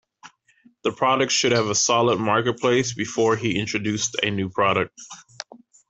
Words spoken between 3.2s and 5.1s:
he introduced a new product.